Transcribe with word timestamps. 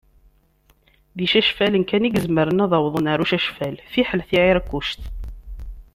D 1.15 1.17
icacfalen 1.25 1.83
kan 1.89 2.05
i 2.07 2.09
izemren 2.17 2.63
ad 2.65 2.71
awḍen 2.77 3.09
ar 3.11 3.19
ucacfal, 3.23 3.75
fiḥel 3.93 4.21
tiεiṛkuct. 4.29 5.01